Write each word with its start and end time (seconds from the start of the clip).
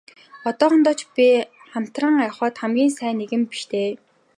Одоохондоо 0.47 0.93
ч 0.99 1.01
би 1.15 1.27
хамтран 1.71 2.13
явахад 2.27 2.55
хамгийн 2.61 2.91
сайн 2.97 3.15
нэгэн 3.19 3.41
биш 3.49 3.61
дээ. 3.71 3.91